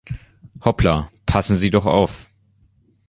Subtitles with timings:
[0.61, 2.27] Hoppla, passen Sie doch auf!